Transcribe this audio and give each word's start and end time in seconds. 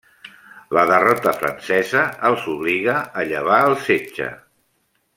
La 0.77 0.85
derrota 0.91 1.33
francesa 1.41 2.03
els 2.31 2.49
obliga 2.57 2.99
a 3.21 3.27
llevar 3.33 3.63
el 3.71 3.79
setge. 3.91 4.35